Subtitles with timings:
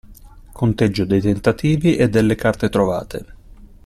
[0.51, 3.25] Conteggio dei tentativi e delle carte trovate.